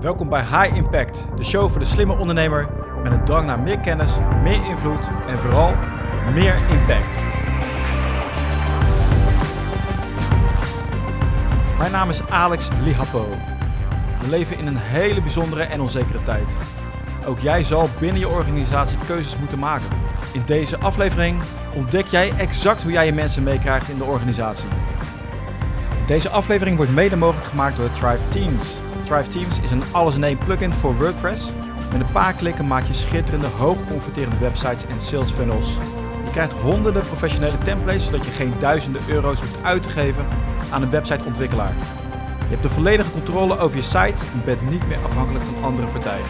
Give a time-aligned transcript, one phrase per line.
[0.00, 2.68] Welkom bij High Impact, de show voor de slimme ondernemer
[3.02, 5.74] met een drang naar meer kennis, meer invloed en vooral
[6.34, 7.20] meer impact.
[11.78, 13.28] Mijn naam is Alex Lihapo.
[14.20, 16.56] We leven in een hele bijzondere en onzekere tijd.
[17.26, 19.88] Ook jij zal binnen je organisatie keuzes moeten maken.
[20.32, 21.40] In deze aflevering
[21.74, 24.68] ontdek jij exact hoe jij je mensen meekrijgt in de organisatie.
[26.06, 28.78] Deze aflevering wordt mede mogelijk gemaakt door Thrive Teams.
[29.08, 31.50] Thrive Teams is een alles-in-één plugin voor WordPress.
[31.92, 35.76] Met een paar klikken maak je schitterende, hoogconverterende websites en sales funnels.
[36.24, 40.26] Je krijgt honderden professionele templates zodat je geen duizenden euro's hoeft uit te geven
[40.70, 41.72] aan een websiteontwikkelaar.
[42.38, 45.86] Je hebt de volledige controle over je site en bent niet meer afhankelijk van andere
[45.86, 46.26] partijen.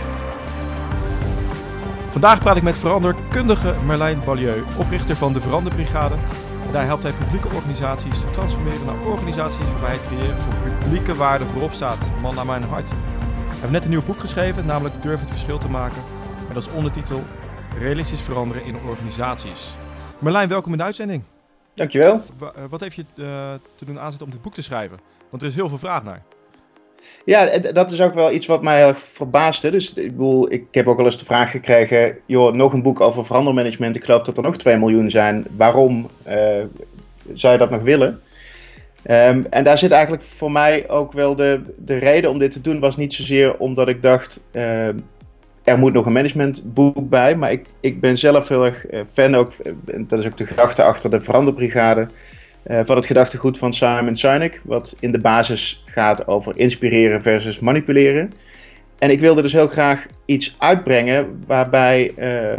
[2.10, 6.14] Vandaag praat ik met veranderkundige Merlijn Ballieu, oprichter van de Veranderbrigade.
[6.72, 11.44] Daar helpt hij publieke organisaties te transformeren naar organisaties waarbij het creëren van publieke waarde
[11.44, 12.20] voorop staat.
[12.22, 12.90] Man naar mijn hart.
[12.90, 16.02] Hij heeft net een nieuw boek geschreven, namelijk Durf het verschil te maken.
[16.46, 17.22] Met als ondertitel
[17.78, 19.76] Realistisch veranderen in organisaties.
[20.18, 21.22] Merlijn, welkom in de uitzending.
[21.74, 22.22] Dankjewel.
[22.40, 23.26] Eh, Wat heeft je eh,
[23.74, 24.98] te doen aanzet om dit boek te schrijven?
[25.30, 26.22] Want er is heel veel vraag naar.
[27.28, 29.70] Ja, dat is ook wel iets wat mij verbaasde.
[29.70, 33.00] Dus ik bedoel, ik heb ook wel eens de vraag gekregen: joh, nog een boek
[33.00, 33.96] over verandermanagement.
[33.96, 35.46] Ik geloof dat er nog 2 miljoen zijn.
[35.56, 36.36] Waarom eh,
[37.34, 38.20] zou je dat nog willen?
[39.02, 42.60] Ehm, en daar zit eigenlijk voor mij ook wel de, de reden om dit te
[42.60, 42.80] doen.
[42.80, 44.44] Was niet zozeer omdat ik dacht.
[44.52, 44.98] ehm,
[45.64, 47.36] er moet nog een managementboek bij.
[47.36, 49.52] Maar ik, ik ben zelf heel erg eh, fan ook.
[49.62, 52.06] eh, en dat is ook de gedachte achter de Veranderbrigade.
[52.84, 54.60] van het gedachtegoed van Simon Sinek.
[54.64, 58.32] Wat in de basis gaat over inspireren versus manipuleren.
[58.98, 62.58] En ik wilde dus heel graag iets uitbrengen waarbij eh, eh,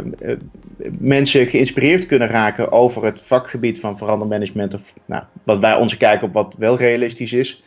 [0.98, 4.74] mensen geïnspireerd kunnen raken over het vakgebied van verandermanagement.
[4.74, 7.62] Of nou, wat wij onze kijk op wat wel realistisch is.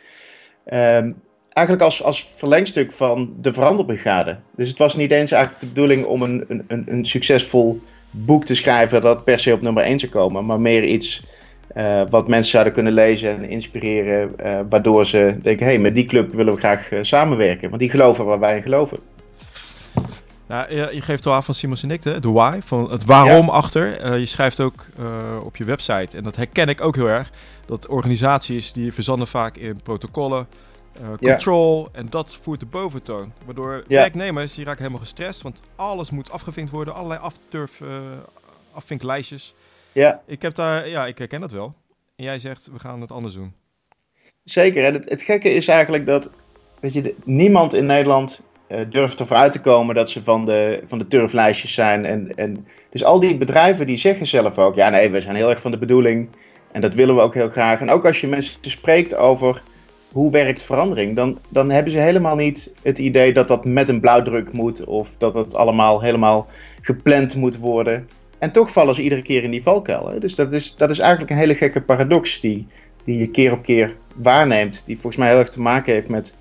[0.64, 1.12] Ehm,
[1.52, 4.36] eigenlijk als, als verlengstuk van de veranderbrigade.
[4.56, 7.80] Dus het was niet eens eigenlijk de bedoeling om een, een, een, succesvol
[8.10, 10.44] boek te schrijven dat per se op nummer 1 zou komen.
[10.46, 11.22] Maar meer iets
[11.74, 14.38] eh, wat mensen zouden kunnen lezen en inspireren.
[14.38, 17.68] eh, waardoor ze denken, hé, hey, met die club willen we graag eh, samenwerken.
[17.68, 18.98] Want die geloven waar wij in geloven.
[20.46, 23.48] Nou, je, je geeft wel aan van Simon Sinek, de, de why, van het waarom
[23.48, 24.16] achter.
[24.18, 24.86] Je schrijft ook
[25.44, 27.30] op je website, en dat herken ik ook heel erg,
[27.66, 30.46] dat organisaties die verzanden vaak in protocollen,
[31.00, 31.16] Ja.
[31.30, 33.32] control, en dat voert de boventoon.
[33.44, 33.98] Waardoor Ja.
[34.00, 37.80] werknemers, die raken helemaal gestrest, want alles moet afgevinkt worden, allerlei afturf,
[38.72, 39.54] afvinklijstjes.
[39.94, 41.74] Ja, Ik heb daar, ja, ik herken dat wel.
[42.16, 43.52] En jij zegt, we gaan het anders doen.
[44.44, 44.84] zeker.
[44.84, 46.30] En het, het gekke is eigenlijk dat
[46.80, 50.82] weet je, niemand in Nederland eh, durft ervoor uit te komen dat ze van de,
[50.88, 52.04] van de turflijstjes zijn.
[52.04, 55.50] En, en, dus al die bedrijven die zeggen zelf ook, ja nee, we zijn heel
[55.50, 56.28] erg van de bedoeling.
[56.72, 57.80] En dat willen we ook heel graag.
[57.80, 59.62] En ook als je mensen spreekt over
[60.12, 64.00] hoe werkt verandering, dan, dan hebben ze helemaal niet het idee dat dat met een
[64.00, 64.84] blauwdruk moet.
[64.84, 66.46] Of dat het allemaal helemaal
[66.80, 68.08] gepland moet worden.
[68.44, 70.08] En toch vallen ze iedere keer in die valkuil.
[70.08, 70.18] Hè?
[70.18, 72.66] Dus dat is, dat is eigenlijk een hele gekke paradox die,
[73.04, 74.82] die je keer op keer waarneemt.
[74.86, 76.34] Die volgens mij heel erg te maken heeft met,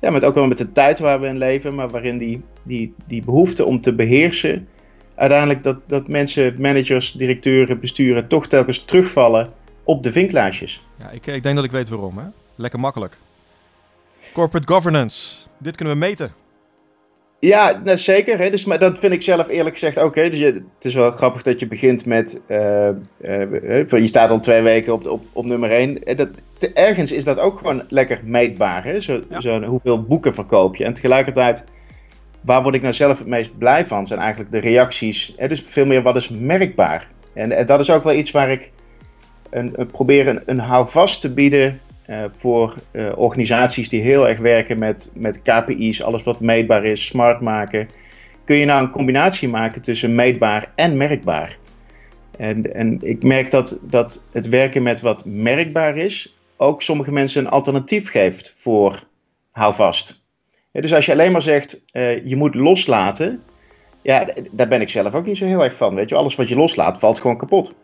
[0.00, 1.74] ja, met ook wel met de tijd waar we in leven.
[1.74, 4.68] Maar waarin die, die, die behoefte om te beheersen.
[5.14, 9.52] Uiteindelijk dat, dat mensen, managers, directeuren, besturen toch telkens terugvallen
[9.82, 10.80] op de vinklijstjes.
[10.98, 12.24] Ja, ik, ik denk dat ik weet waarom, hè?
[12.54, 13.16] Lekker makkelijk.
[14.32, 16.32] Corporate governance, dit kunnen we meten.
[17.40, 18.38] Ja, nou, zeker.
[18.38, 18.50] Hè?
[18.50, 20.14] Dus, maar dat vind ik zelf eerlijk gezegd ook.
[20.14, 20.30] Hè?
[20.30, 22.40] Dus je, het is wel grappig dat je begint met.
[22.46, 26.04] eh, eh, je staat al twee weken op, op, op nummer één.
[26.04, 26.28] En Dat,
[26.74, 28.84] ergens is dat ook gewoon lekker meetbaar.
[28.84, 29.00] Hè?
[29.00, 29.40] Zo, Ja.
[29.40, 30.84] zo, hoeveel boeken verkoop je?
[30.84, 31.64] En tegelijkertijd,
[32.40, 34.06] waar word ik nou zelf het meest blij van?
[34.06, 35.34] Zijn eigenlijk de reacties.
[35.36, 35.48] Hè?
[35.48, 37.08] Dus veel meer wat is merkbaar.
[37.34, 38.70] En, en dat is ook wel iets waar ik
[39.50, 41.80] een, een- probeer een, een houvast te bieden.
[42.06, 47.06] Eh, voor eh, organisaties die heel erg werken met, met KPI's, alles wat meetbaar is,
[47.06, 47.88] smart maken.
[48.44, 51.56] Kun je nou een combinatie maken tussen meetbaar en merkbaar?
[52.36, 57.44] En, en ik merk dat, dat het werken met wat merkbaar is, ook sommige mensen
[57.44, 59.04] een alternatief geeft voor
[59.50, 60.24] houvast.
[60.70, 63.42] Ja, dus als je alleen maar zegt, eh, je moet loslaten,
[64.02, 65.94] ja, daar ben ik zelf ook niet zo heel erg van.
[65.94, 67.74] Weet je, alles wat je loslaat valt gewoon kapot.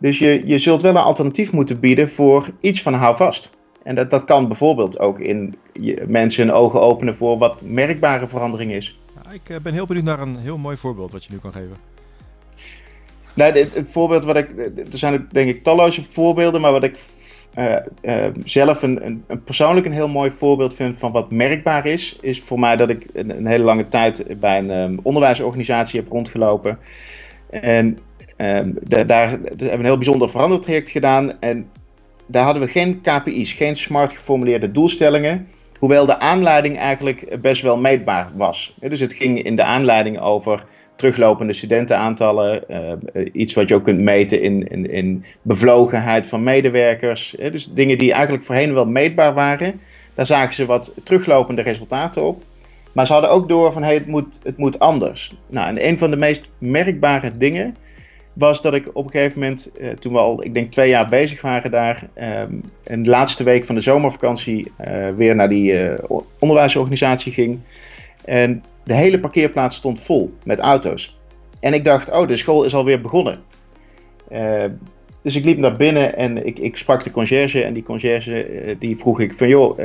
[0.00, 3.50] Dus je, je zult wel een alternatief moeten bieden voor iets van houvast.
[3.82, 8.28] En dat, dat kan bijvoorbeeld ook in je, mensen hun ogen openen voor wat merkbare
[8.28, 8.98] verandering is.
[9.24, 11.52] Ja, ik eh, ben heel benieuwd naar een heel mooi voorbeeld wat je nu kan
[11.52, 11.76] geven.
[13.34, 14.48] Nou, dit- het voorbeeld wat ik.
[14.92, 16.98] Er zijn denk ik talloze voorbeelden, maar wat ik
[17.54, 21.86] eh, eh, zelf een, een, een persoonlijk een heel mooi voorbeeld vind van wat merkbaar
[21.86, 26.00] is, is voor mij dat ik een, een hele lange tijd bij een ehm, onderwijsorganisatie
[26.00, 26.78] heb rondgelopen.
[27.50, 27.98] En
[28.36, 31.40] ehm, da- daar hebben we een heel bijzonder verandertraject gedaan.
[31.40, 31.70] En
[32.26, 35.48] daar hadden we geen KPI's, geen smart geformuleerde doelstellingen.
[35.78, 38.76] Hoewel de aanleiding eigenlijk best wel meetbaar was.
[38.80, 40.64] Dus het ging in de aanleiding over
[40.96, 42.64] teruglopende studentenaantallen.
[42.70, 47.36] Uh, iets wat je ook kunt meten in, in, in bevlogenheid van medewerkers.
[47.38, 49.80] Dus dingen die eigenlijk voorheen wel meetbaar waren.
[50.14, 52.42] Daar zagen ze wat teruglopende resultaten op.
[52.92, 55.34] Maar ze hadden ook door van hey, het, moet, het moet anders.
[55.46, 57.76] Nou, en een van de meest merkbare dingen
[58.34, 61.08] was dat ik op een gegeven moment, uh, toen we al, ik denk twee jaar
[61.08, 65.94] bezig waren daar, um, de laatste week van de zomervakantie uh, weer naar die uh,
[66.38, 67.58] onderwijsorganisatie ging.
[68.24, 71.16] En de hele parkeerplaats stond vol met auto's.
[71.60, 73.38] En ik dacht, oh, de school is alweer begonnen.
[75.22, 77.62] dus ik liep naar binnen en ik, ik sprak de conciërge.
[77.62, 79.78] En die conciërge die vroeg ik van, joh,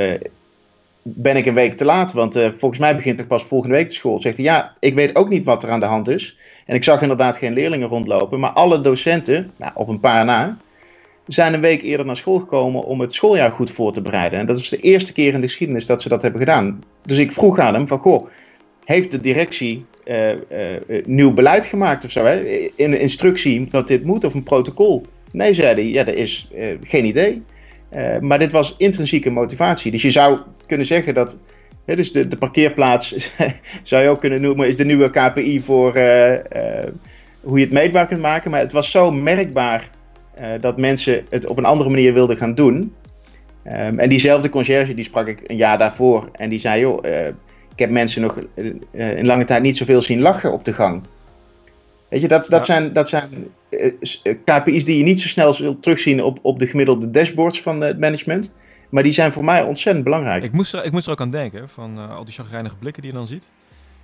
[1.01, 2.13] ben ik een week te laat?
[2.13, 4.21] Want volgens mij begint er pas volgende week de school.
[4.21, 6.37] Zegt hij, ja, ik weet ook niet wat er aan de hand is.
[6.69, 10.57] En ik zag inderdaad geen leerlingen rondlopen, maar alle docenten, nou, op een paar na,
[11.27, 14.39] zijn een week eerder naar school gekomen om het schooljaar goed voor te bereiden.
[14.39, 16.83] En dat is de eerste keer in de geschiedenis dat ze dat hebben gedaan.
[17.05, 18.27] Dus ik vroeg aan hem van, goh,
[18.85, 20.37] heeft de directie uh, uh,
[21.05, 22.25] nieuw beleid gemaakt of zo?
[22.25, 22.39] Hè?
[22.75, 25.05] In een instructie dat dit moet of een protocol?
[25.31, 26.51] Nee, zei hij, ja, dat is
[26.83, 27.41] geen idee.
[28.21, 29.91] maar dit was intrinsieke motivatie.
[29.91, 31.39] Dus je zou kunnen zeggen dat
[31.95, 33.31] dus de, de parkeerplaats
[33.83, 36.39] zou je ook kunnen noemen, is de nieuwe KPI voor uh, uh,
[37.41, 38.51] hoe je het meetbaar kunt maken.
[38.51, 39.89] Maar het was zo merkbaar
[40.39, 42.93] uh, dat mensen het op een andere manier wilden gaan doen.
[43.67, 46.29] Um, en diezelfde conciërge die sprak ik een jaar daarvoor.
[46.31, 47.05] En die zei, joh,
[47.73, 48.39] ik heb mensen nog
[48.91, 51.01] in lange tijd niet zoveel zien lachen op de gang.
[52.09, 52.73] Weet je, dat, dat ja.
[52.73, 53.29] zijn, dat zijn
[54.45, 57.99] KPI's die je niet zo snel zult terugzien op, op de gemiddelde dashboards van het
[57.99, 58.51] management.
[58.89, 60.43] Maar die zijn voor mij ontzettend belangrijk.
[60.43, 63.01] Ik moest er, ik moest er ook aan denken, van uh, al die chagrijnige blikken
[63.01, 63.49] die je dan ziet.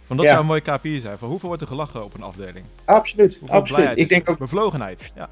[0.04, 0.32] Van dat ja.
[0.32, 1.18] zou een mooie KPI zijn.
[1.18, 2.66] Van hoeveel wordt er gelachen op een afdeling?
[2.86, 3.92] Absoluut, hoeveel absoluut.
[3.96, 4.38] Ik denk ook...
[4.38, 5.30] Bevlogenheid, ja.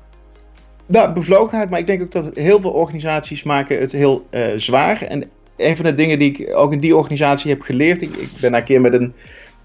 [0.86, 5.02] Nou, bevlogenheid, maar ik denk ook dat heel veel organisaties maken het heel uh, zwaar.
[5.02, 8.30] En een van de dingen die ik ook in die organisatie heb geleerd, ik, ik
[8.42, 9.14] ben een keer met een,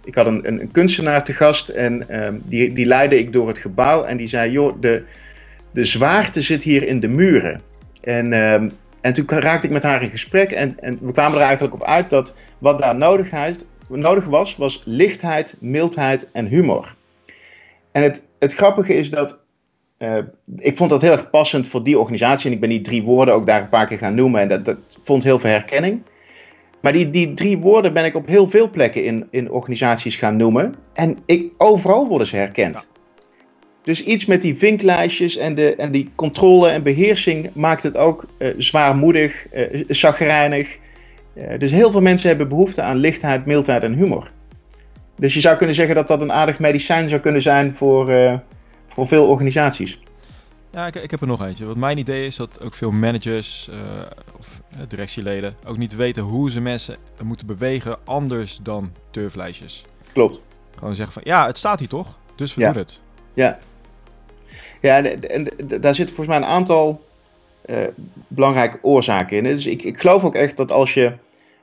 [0.04, 3.48] ik had een, een, een kunstenaar te gast en um, die, die leidde ik door
[3.48, 5.02] het gebouw en die zei, joh, de,
[5.70, 7.60] de zwaarte zit hier in de muren.
[8.00, 11.44] En um, en toen raakte ik met haar in gesprek en, en we kwamen er
[11.44, 16.94] eigenlijk op uit dat wat daar nodigheid, nodig was, was lichtheid, mildheid en humor.
[17.92, 19.38] En het, het grappige is dat,
[19.98, 20.16] uh,
[20.58, 23.34] ik vond dat heel erg passend voor die organisatie en ik ben die drie woorden
[23.34, 26.02] ook daar een paar keer gaan noemen en dat, dat vond heel veel herkenning.
[26.80, 30.36] Maar die, die drie woorden ben ik op heel veel plekken in, in organisaties gaan
[30.36, 32.87] noemen en ik, overal worden ze herkend.
[33.88, 38.24] Dus iets met die vinklijstjes en, de, en die controle en beheersing maakt het ook
[38.38, 40.76] uh, zwaarmoedig, uh, chagrijnig.
[41.34, 44.30] Uh, dus heel veel mensen hebben behoefte aan lichtheid, mildheid en humor.
[45.16, 48.40] Dus je zou kunnen zeggen dat dat een aardig medicijn zou kunnen zijn voor,
[48.88, 49.98] voor veel organisaties.
[50.72, 51.64] Ja, ik, ik, heb er nog eentje.
[51.64, 53.70] Wat mijn idee is dat ook veel managers
[54.38, 59.84] of directieleden ook niet weten hoe ze mensen moeten bewegen anders dan turflijstjes.
[60.12, 60.40] Klopt.
[60.78, 62.72] Gewoon zeggen van ja, het staat hier toch, dus we ja.
[62.72, 63.00] doen het.
[63.34, 63.58] Ja,
[64.80, 65.48] ja, en,
[65.80, 67.04] daar zitten volgens mij een aantal
[67.66, 67.76] uh,
[68.28, 69.44] belangrijke oorzaken in.
[69.44, 71.12] Dus ik, ik geloof ook echt dat als je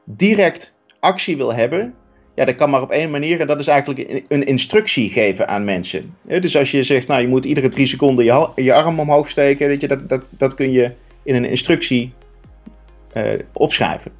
[0.03, 1.93] direct actie wil hebben,
[2.35, 3.39] ja, dat kan maar op één manier.
[3.39, 6.15] En dat is eigenlijk een instructie geven aan mensen.
[6.21, 9.67] dus als je zegt, nou, je moet iedere drie seconden je, je arm omhoog steken,
[9.67, 10.91] weet je, dat, dat, dat kun je
[11.23, 12.13] in een instructie
[13.17, 13.23] uh,
[13.53, 14.11] opschrijven.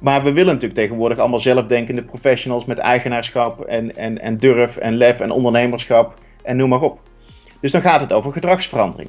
[0.00, 4.96] Maar we willen natuurlijk tegenwoordig allemaal zelfdenkende professionals met eigenaarschap en, en, en durf en
[4.96, 7.00] lef en ondernemerschap en noem maar op.
[7.64, 9.08] Dus dan gaat het over gedragsverandering.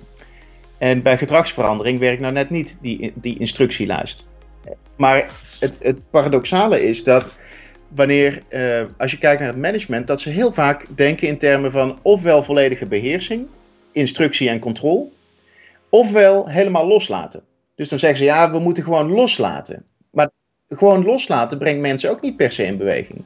[0.77, 4.25] En bij gedragsverandering werkt nou net niet die, die instructielijst.
[4.95, 7.37] Maar het, het paradoxale is dat
[7.87, 11.71] wanneer, uh, als je kijkt naar het management, dat ze heel vaak denken in termen
[11.71, 13.47] van ofwel volledige beheersing,
[13.91, 15.07] instructie en controle,
[15.89, 17.41] ofwel helemaal loslaten.
[17.75, 19.85] Dus dan zeggen ze ja, we moeten gewoon loslaten.
[20.11, 20.29] Maar
[20.69, 23.23] gewoon loslaten brengt mensen ook niet per se in beweging.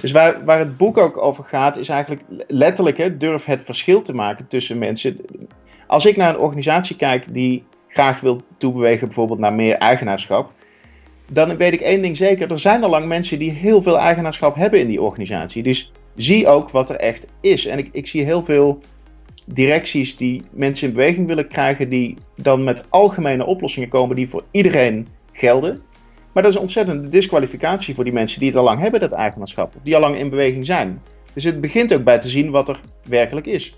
[0.00, 4.02] Dus waar, waar het boek ook over gaat, is eigenlijk letterlijk hè, durf het verschil
[4.02, 5.16] te maken tussen mensen.
[5.86, 10.52] Als ik naar een organisatie kijk die graag wil toebewegen, bijvoorbeeld naar meer eigenaarschap,
[11.30, 14.54] dan weet ik één ding zeker: er zijn al lang mensen die heel veel eigenaarschap
[14.54, 15.62] hebben in die organisatie.
[15.62, 17.66] Dus zie ook wat er echt is.
[17.66, 18.80] En ik, ik zie heel veel
[19.46, 24.44] directies die mensen in beweging willen krijgen, die dan met algemene oplossingen komen die voor
[24.50, 25.82] iedereen gelden.
[26.32, 29.12] Maar dat is een ontzettende disqualificatie voor die mensen die het al lang hebben, dat
[29.12, 29.72] eigenaarschap.
[29.82, 31.02] Die al lang in beweging zijn.
[31.34, 33.74] Dus het begint ook bij te zien wat er werkelijk is.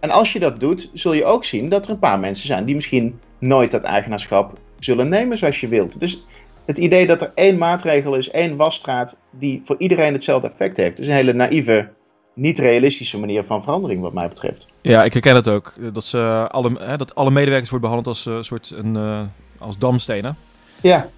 [0.00, 2.64] En als je dat doet, zul je ook zien dat er een paar mensen zijn
[2.64, 6.00] die misschien nooit dat eigenaarschap zullen nemen zoals je wilt.
[6.00, 6.24] Dus
[6.64, 10.98] het idee dat er één maatregel is, één wasstraat, die voor iedereen hetzelfde effect heeft,
[10.98, 11.88] is een hele naïeve,
[12.34, 14.66] niet realistische manier van verandering, wat mij betreft.
[14.80, 15.74] Ja, ik herken het ook.
[15.92, 19.20] Dat, ze alle, hè, dat alle medewerkers worden behandeld als een uh, soort een, uh,
[19.58, 20.36] als damstenen.
[20.80, 21.08] Ja.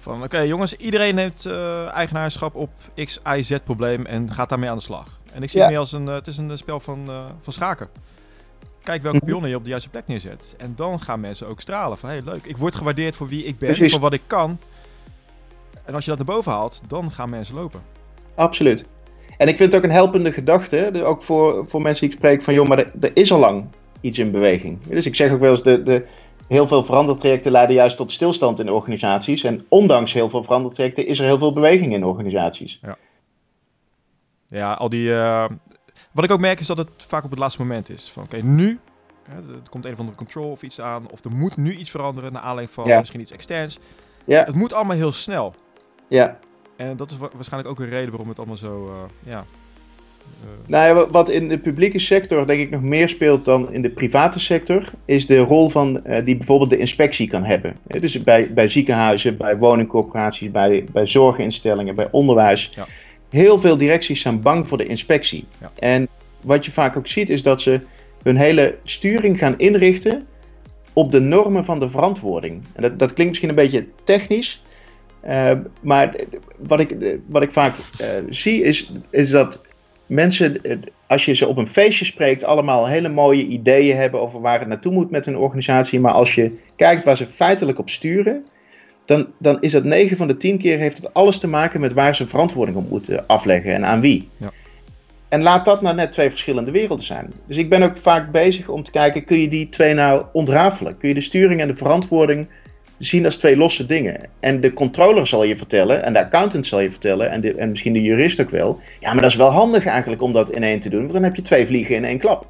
[0.00, 2.70] Van oké jongens, iedereen neemt uh, eigenaarschap op
[3.04, 5.20] X, Y, Z probleem en gaat daarmee aan de slag.
[5.32, 7.08] En ik zie het meer als een, uh, het is een spel van,
[7.40, 7.88] van schaken.
[8.82, 9.26] Kijk welke mhm.
[9.26, 10.54] pionnen je op de juiste plek neerzet.
[10.58, 13.58] En dan gaan mensen ook stralen van hey leuk, ik word gewaardeerd voor wie ik
[13.58, 13.92] ben, Precies.
[13.92, 14.58] voor wat ik kan.
[15.84, 17.80] En als je dat naar boven haalt, dan gaan mensen lopen.
[18.34, 18.86] Absoluut.
[19.36, 22.42] En ik vind het ook een helpende gedachte, ook voor, voor mensen die ik spreek,
[22.42, 23.68] van joh, maar er, er is al lang
[24.00, 24.80] iets in beweging.
[24.86, 26.06] Dus ik zeg ook wel eens, de, de,
[26.50, 29.42] heel veel verandertrajecten leiden juist tot stilstand in organisaties.
[29.42, 32.78] En ondanks heel veel verandertrajecten is er heel veel beweging in organisaties.
[32.82, 32.96] Ja,
[34.46, 35.08] ja al die...
[35.08, 35.44] Uh,
[36.12, 38.08] wat ik ook merk is dat het vaak op het laatste moment is.
[38.08, 38.80] Van oké, nu
[39.28, 41.10] er komt een of andere control of iets aan.
[41.10, 43.78] Of er moet nu iets veranderen naar aanleiding van misschien iets externs.
[44.24, 44.44] Ja.
[44.44, 45.54] Het moet allemaal heel snel.
[46.08, 46.38] Ja.
[46.76, 49.44] En dat is waarschijnlijk ook een reden waarom het allemaal zo, uh, ja...
[50.44, 50.48] Uh...
[50.66, 53.90] Nou ja, wat in de publieke sector denk ik nog meer speelt dan in de
[53.90, 57.76] private sector, is de rol van uh, die bijvoorbeeld de inspectie kan hebben.
[58.00, 62.70] Dus bij, bij ziekenhuizen, bij woningcorporaties, bij, bij zorginstellingen, bij onderwijs.
[62.74, 62.86] Ja.
[63.30, 65.44] Heel veel directies zijn bang voor de inspectie.
[65.60, 65.70] Ja.
[65.78, 66.08] En
[66.40, 67.80] wat je vaak ook ziet is dat ze
[68.22, 70.26] hun hele sturing gaan inrichten
[70.92, 72.62] op de normen van de verantwoording.
[72.72, 74.62] En dat, dat klinkt misschien een beetje technisch,
[75.26, 76.14] uh, maar
[76.56, 76.96] wat ik,
[77.26, 79.60] wat ik vaak uh, zie is, is dat
[80.10, 80.60] mensen,
[81.06, 84.68] als je ze op een feestje spreekt, allemaal hele mooie ideeën hebben over waar het
[84.68, 86.00] naartoe moet met hun organisatie.
[86.00, 88.44] Maar als je kijkt waar ze feitelijk op sturen,
[89.04, 91.92] dan, dan is dat 9 van de 10 keer heeft het alles te maken met
[91.92, 94.28] waar ze verantwoording op moeten afleggen en aan wie.
[94.36, 94.52] Ja.
[95.28, 97.32] En laat dat nou net twee verschillende werelden zijn.
[97.46, 100.98] Dus ik ben ook vaak bezig om te kijken, kun je die twee nou ontrafelen?
[100.98, 102.48] Kun je de sturing en de verantwoording
[103.00, 104.20] zien als twee losse dingen?
[104.40, 107.92] En de controller zal je vertellen, en de accountant zal je vertellen, en, en misschien
[107.92, 108.80] de jurist ook wel.
[109.00, 111.22] Ja, maar dat is wel handig eigenlijk om dat in één te doen, want dan
[111.22, 112.46] heb je twee vliegen in één klap.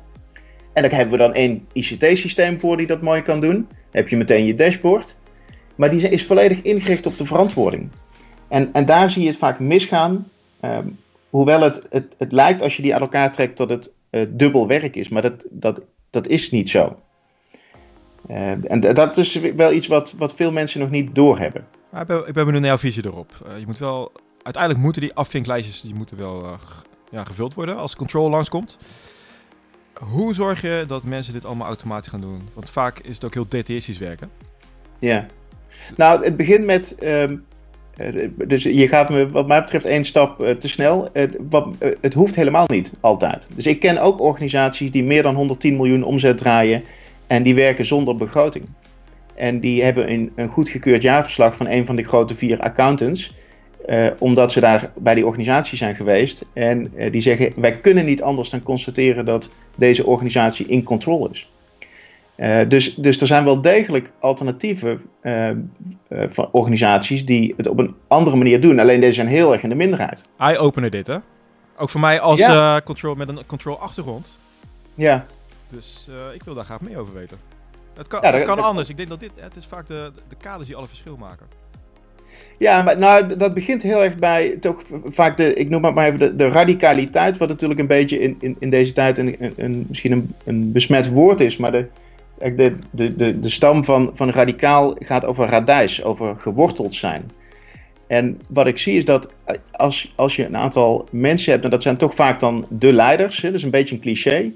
[0.72, 3.54] En daar hebben we dan één ICT-systeem voor die dat mooi kan doen.
[3.54, 5.16] Dan heb je meteen je dashboard.
[5.74, 7.88] Maar die is volledig ingericht op de verantwoording.
[8.48, 10.28] En, en daar zie je het vaak misgaan.
[10.64, 10.98] Um,
[11.30, 14.66] Hoewel het, het, het lijkt als je die aan elkaar trekt dat het uh, dubbel
[14.66, 15.80] werk is, maar dat, dat,
[16.10, 16.96] dat is niet zo.
[18.28, 21.66] Uh, en dat is wel iets wat, wat veel mensen nog niet doorhebben.
[22.00, 23.32] ik, ben, ik ben benieuwd naar jouw visie erop.
[23.46, 24.12] Uh, je moet wel,
[24.42, 26.56] uiteindelijk moeten die afvinklijstjes die moeten wel
[27.10, 28.78] ja, gevuld worden als control langskomt.
[29.94, 32.48] Hoe zorg je dat mensen dit allemaal automatisch gaan doen?
[32.54, 34.30] Want vaak is het ook heel detailistisch werken.
[34.98, 35.26] Ja,
[35.96, 37.44] nou het begint met um,
[38.00, 41.08] eh, dus je gaat me wat mij betreft één stap eh, te snel.
[41.50, 43.46] wat, eh, het hoeft helemaal niet altijd.
[43.54, 46.82] Dus ik ken ook organisaties die meer dan 110 miljoen omzet draaien
[47.30, 48.64] en die werken zonder begroting.
[49.34, 53.34] En die hebben een, een goedgekeurd jaarverslag van een van de grote vier accountants.
[54.18, 56.44] omdat ze daar bij die organisatie zijn geweest.
[56.52, 61.48] En die zeggen: wij kunnen niet anders dan constateren dat deze organisatie in control is.
[62.36, 65.50] Uh, dus, dus er zijn wel degelijk alternatieven uh,
[66.08, 68.78] van organisaties die het op een andere manier doen.
[68.78, 70.22] Alleen deze zijn heel erg in de minderheid.
[70.38, 71.16] Eye-opener dit, hè?
[71.76, 72.48] Ook voor mij als
[72.84, 74.38] control met een control achtergrond.
[74.94, 75.26] Ja.
[75.70, 77.38] Dus ik wil daar graag meer over weten.
[77.96, 78.88] Het kan, ja, dat, kan anders.
[78.88, 81.46] Ik denk dat dit, het is vaak de, de kaders die alle verschil maken.
[82.58, 86.06] Ja, maar nou, dat begint heel erg bij toch vaak de, ik noem het maar
[86.06, 89.52] even de, de radicaliteit, wat natuurlijk een beetje in, in, in deze tijd een, een,
[89.56, 91.86] een misschien een, een besmet woord is, maar de,
[92.38, 97.30] de, de, de, de stam van, van radicaal gaat over radijs, over geworteld zijn.
[98.06, 99.28] En wat ik zie is dat
[99.70, 103.40] als, als je een aantal mensen hebt, en dat zijn toch vaak dan de leiders,
[103.40, 104.52] hè, dat is een beetje een cliché,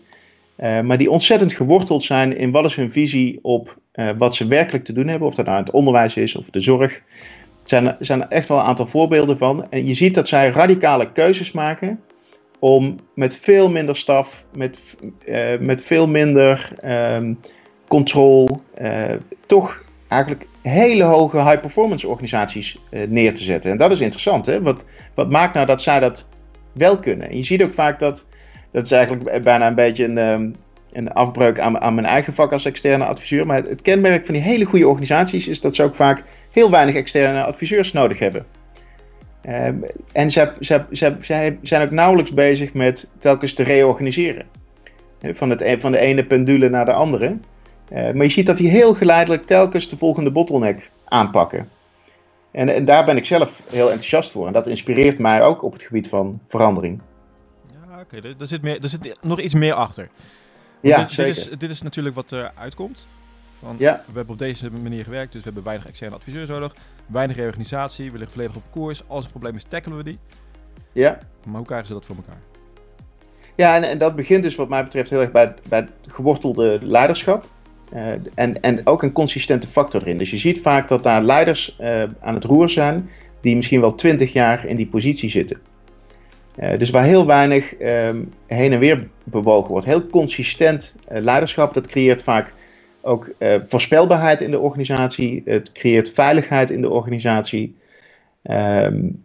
[0.58, 4.46] uh, maar die ontzettend geworteld zijn in wat is hun visie op uh, wat ze
[4.46, 6.92] werkelijk te doen hebben, of dat nou het onderwijs is of de zorg.
[6.92, 7.02] Er
[7.64, 9.70] zijn, zijn er echt wel een aantal voorbeelden van.
[9.70, 12.00] En je ziet dat zij radicale keuzes maken
[12.58, 14.78] om met veel minder staf, met,
[15.26, 17.38] uh, met veel minder um,
[17.88, 19.12] control, uh,
[19.46, 23.70] toch eigenlijk hele hoge high performance organisaties neer te zetten.
[23.70, 24.46] En dat is interessant.
[24.46, 24.62] Hè?
[24.62, 24.84] Wat,
[25.14, 26.28] wat maakt nou dat zij dat
[26.72, 27.30] wel kunnen?
[27.30, 28.26] En je ziet ook vaak dat,
[28.74, 30.54] dat is eigenlijk bijna een beetje een, um,
[30.92, 33.46] een afbreuk aan, aan mijn eigen vak als externe adviseur.
[33.46, 36.94] Maar het, kenmerk van die hele goede organisaties is dat ze ook vaak heel weinig
[36.94, 38.46] externe adviseurs nodig hebben.
[39.48, 40.52] Um, en ze,
[41.62, 44.46] zijn ook nauwelijks bezig met telkens te reorganiseren.
[45.20, 47.36] Van, het, e-, van de ene pendule naar de andere.
[47.92, 51.68] Uh, maar je ziet dat die heel geleidelijk telkens de volgende bottleneck aanpakken.
[52.50, 54.46] En, en, daar ben ik zelf heel enthousiast voor.
[54.46, 57.00] En dat inspireert mij ook op het gebied van verandering.
[58.04, 58.16] Oké.
[58.16, 58.34] Okay.
[58.38, 60.08] Er, zit meer, er zit nog iets meer achter.
[60.80, 63.08] Ja, dit, dit, is, dit is natuurlijk wat er uitkomt.
[63.58, 64.02] Van, ja.
[64.06, 66.74] We hebben op deze manier gewerkt, dus we hebben weinig externe adviseurs nodig.
[67.06, 69.02] Weinig reorganisatie, we liggen volledig op koers.
[69.06, 70.18] Als er een probleem is, tackelen we die.
[70.92, 71.18] Ja.
[71.46, 72.40] Maar hoe krijgen ze dat voor elkaar?
[73.54, 76.78] Ja, en, en dat begint dus wat mij betreft heel erg bij, bij het gewortelde
[76.82, 77.46] leiderschap.
[78.34, 80.18] en, en ook een consistente factor erin.
[80.18, 81.76] Dus je ziet vaak dat daar leiders
[82.20, 85.60] aan het roer zijn die misschien wel twintig jaar in die positie zitten.
[86.78, 89.86] Dus waar heel weinig ehm, heen en weer bewogen wordt.
[89.86, 92.52] Heel consistent leiderschap, dat creëert vaak
[93.02, 93.30] ook
[93.68, 95.42] voorspelbaarheid in de organisatie.
[95.44, 97.76] Het creëert veiligheid in de organisatie.
[98.42, 99.24] Um,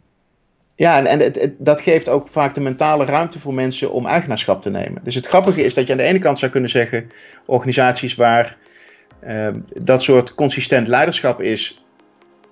[0.80, 4.70] ja, en, en dat geeft ook vaak de mentale ruimte voor mensen om eigenaarschap te
[4.70, 5.02] nemen.
[5.04, 7.12] Dus het grappige is dat je aan de ene kant zou kunnen zeggen,
[7.46, 8.58] organisaties waar
[9.20, 11.84] ehm, dat soort consistent leiderschap is,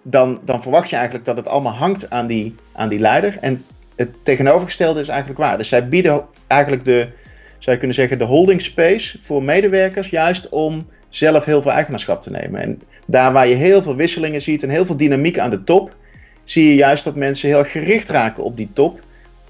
[0.02, 3.38] dan, dan verwacht je eigenlijk dat het allemaal hangt aan die, aan die leider.
[3.42, 3.66] En
[3.98, 5.58] het tegenovergestelde is eigenlijk waar.
[5.58, 7.08] Dus zij bieden eigenlijk de,
[7.58, 12.24] zou je kunnen zeggen, de holding space voor medewerkers, juist om zelf heel veel eigenaarschap
[12.24, 12.62] te nemen.
[12.62, 15.96] En daar waar je heel veel wisselingen ziet en heel veel dynamiek aan de top,
[16.44, 19.00] zie je juist dat mensen heel gericht raken op die top.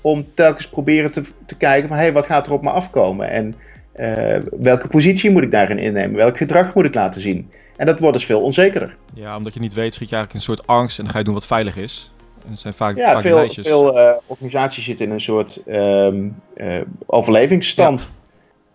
[0.01, 3.29] Om telkens proberen te, te kijken van hé, hey, wat gaat er op me afkomen?
[3.29, 3.53] En
[3.99, 6.15] uh, welke positie moet ik daarin innemen?
[6.15, 7.51] Welk gedrag moet ik laten zien?
[7.75, 8.95] En dat wordt dus veel onzekerder.
[9.13, 11.25] Ja, omdat je niet weet, schiet je eigenlijk een soort angst en dan ga je
[11.25, 12.11] doen wat veilig is.
[12.49, 13.67] Het zijn vaak, ja, vaak veel, lijstjes.
[13.67, 18.11] veel uh, organisaties zitten in een soort um, uh, overlevingsstand.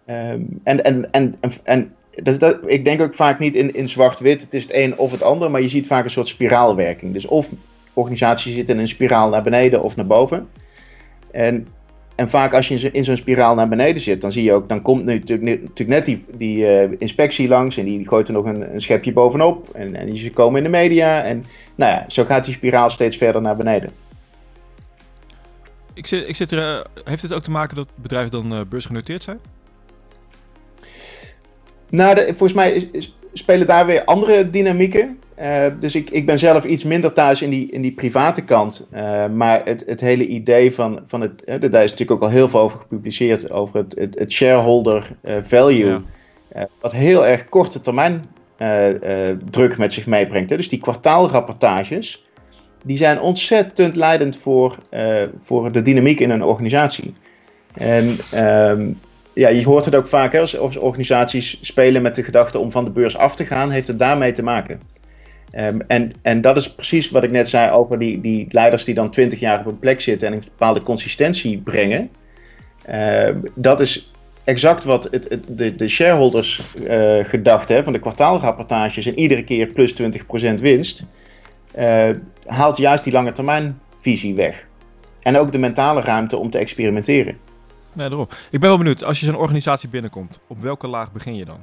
[0.07, 0.33] Ja.
[0.33, 3.89] Um, en, en, en, en, en dat, dat, ik denk ook vaak niet in, in
[3.89, 7.13] zwart-wit, het is het een of het ander, maar je ziet vaak een soort spiraalwerking.
[7.13, 7.49] Dus of
[7.93, 10.49] organisatie zit in een spiraal naar beneden of naar boven.
[11.31, 11.67] En,
[12.15, 14.83] en vaak als je in zo'n spiraal naar beneden zit, dan zie je ook, dan
[14.83, 18.75] komt nu natuurlijk net die, die uh, inspectie langs en die gooit er nog een,
[18.75, 19.69] een schepje bovenop.
[19.69, 21.23] En, en die komen in de media.
[21.23, 23.91] En nou ja, zo gaat die spiraal steeds verder naar beneden.
[25.95, 28.61] Ik zit, ik zit er, uh, heeft het ook te maken dat bedrijven dan uh,
[28.69, 29.39] beursgenoteerd zijn?
[31.91, 35.19] Nou, de, volgens mij is, is, spelen daar weer andere dynamieken.
[35.41, 38.87] Uh, dus ik, ik ben zelf iets minder thuis in die, in die private kant.
[38.95, 41.43] Uh, maar het, het hele idee van, van het.
[41.47, 43.51] Daar is natuurlijk ook al heel veel over gepubliceerd.
[43.51, 45.11] Over het, het, het shareholder
[45.43, 46.01] value.
[46.55, 46.69] Ja.
[46.81, 48.23] wat heel erg korte termijn
[49.51, 50.51] druk met zich meebrengt.
[50.51, 50.57] Hè.
[50.57, 52.27] Dus die kwartaalrapportages.
[52.85, 54.79] Die zijn ontzettend leidend voor,
[55.43, 57.13] voor de dynamiek in een organisatie.
[57.75, 58.99] En um,
[59.35, 62.85] ja, je hoort het ook vaak hè, als, organisaties spelen met de gedachte om van
[62.85, 64.81] de beurs af te gaan, heeft het daarmee te maken.
[65.57, 68.95] Um, en, en dat is precies wat ik net zei over die, die leiders die
[68.95, 72.11] dan twintig jaar op een plek zitten en een bepaalde consistentie brengen.
[72.91, 74.13] Uh, dat is
[74.45, 79.67] exact wat het, het, de, de shareholders uh, gedachte van de kwartaalrapportages en iedere keer
[79.67, 80.07] plus 20%
[80.61, 81.05] winst.
[81.79, 82.11] Uh,
[82.47, 84.67] haalt juist die lange termijn visie weg.
[85.23, 87.37] En ook de mentale ruimte om te experimenteren.
[87.93, 88.29] Nee, daarom.
[88.51, 91.59] Ik ben wel benieuwd, als je zo'n organisatie binnenkomt, op welke laag begin je dan?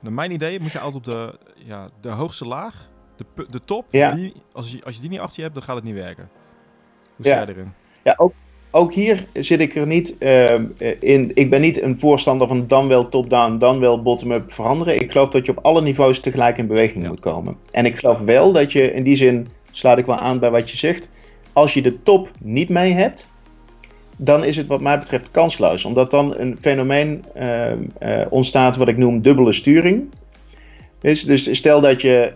[0.00, 3.84] Naar mijn idee moet je altijd op de, ja, de hoogste laag, de, de top,
[3.90, 4.14] ja.
[4.14, 6.28] die, als, je, als je die niet achter je hebt, dan gaat het niet werken.
[7.16, 7.40] Hoe sta ja.
[7.40, 7.72] je erin?
[8.04, 8.32] Ja, ook,
[8.70, 10.54] ook hier zit ik er niet uh,
[11.00, 11.30] in.
[11.34, 15.00] Ik ben niet een voorstander van dan wel top-down, dan wel bottom-up veranderen.
[15.00, 17.08] Ik geloof dat je op alle niveaus tegelijk in beweging ja.
[17.08, 17.56] moet komen.
[17.70, 20.70] En ik geloof wel dat je in die zin, sluit ik wel aan bij wat
[20.70, 21.08] je zegt,
[21.52, 23.26] als je de top niet mee hebt,
[24.20, 25.84] dan is het wat mij betreft kansloos.
[25.84, 27.70] Omdat dan een fenomeen uh,
[28.02, 30.08] uh, ontstaat wat ik noem dubbele sturing.
[31.00, 32.32] Dus, dus stel dat je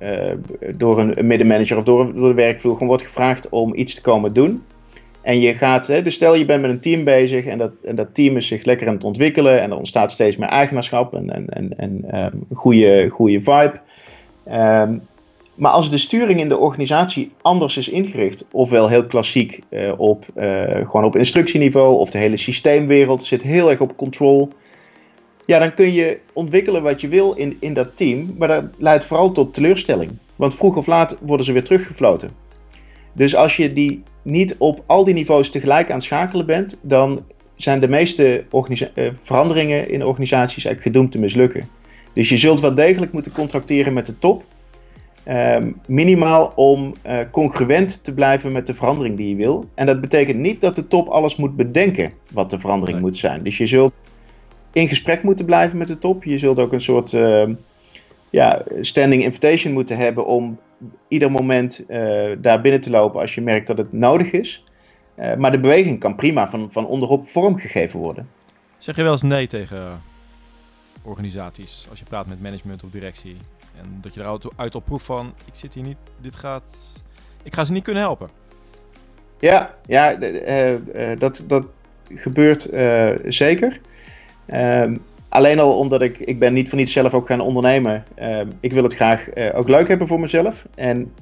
[0.00, 4.00] uh, door een, middenmanager of door, door de werkvloer gewoon wordt gevraagd om iets te
[4.00, 4.62] komen doen.
[5.22, 7.96] En je gaat, hè, dus stel je bent met een team bezig en dat, en
[7.96, 11.30] dat team is zich lekker aan het ontwikkelen en er ontstaat steeds meer eigenaarschap en,
[11.30, 13.80] en, en, en um, goede, goede vibe.
[14.52, 15.02] Um,
[15.54, 20.26] maar als de sturing in de organisatie anders is ingericht, ofwel heel klassiek uh, op,
[20.36, 24.52] uh, gewoon op instructieniveau, of de hele systeemwereld zit heel erg op control,
[25.46, 29.04] ja, dan kun je ontwikkelen wat je wil in, in dat team, maar dat leidt
[29.04, 30.10] vooral tot teleurstelling.
[30.36, 32.30] Want vroeg of laat worden ze weer teruggefloten.
[33.12, 37.24] Dus als je die niet op al die niveaus tegelijk aan het schakelen bent, dan
[37.56, 41.68] zijn de meeste uh, veranderingen in organisaties eigenlijk gedoemd te mislukken.
[42.12, 44.44] Dus je zult wel degelijk moeten contracteren met de top.
[45.28, 49.64] Um, minimaal om uh, congruent te blijven met de verandering die je wil.
[49.74, 53.06] En dat betekent niet dat de top alles moet bedenken wat de verandering nee.
[53.06, 53.42] moet zijn.
[53.42, 54.00] Dus je zult
[54.72, 56.24] in gesprek moeten blijven met de top.
[56.24, 57.48] Je zult ook een soort uh,
[58.30, 60.58] ja, standing invitation moeten hebben om
[61.08, 64.64] ieder moment uh, daar binnen te lopen als je merkt dat het nodig is.
[65.18, 68.28] Uh, maar de beweging kan prima van, van onderop vormgegeven worden.
[68.78, 70.02] Zeg je wel eens nee tegen
[71.02, 73.36] organisaties als je praat met management of directie?
[73.82, 77.02] En dat je eruit uit op proef van, ik zit hier niet, dit gaat,
[77.42, 78.28] ik ga ze niet kunnen helpen.
[79.40, 80.78] Ja, ja uh, uh,
[81.18, 81.66] dat, dat
[82.14, 83.80] gebeurt uh, zeker.
[84.46, 84.96] Ehm,
[85.28, 88.04] alleen al omdat ik, ik ben niet van iets zelf ook gaan ondernemen.
[88.14, 90.66] Ehm, ik wil het graag ook leuk hebben voor mezelf.
[90.74, 91.12] En